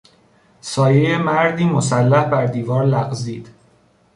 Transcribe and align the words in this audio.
سایهی 0.61 1.17
مردی 1.17 1.65
مسلح 1.65 2.29
بر 2.29 2.45
دیوار 2.45 2.85
لغزید. 2.85 3.49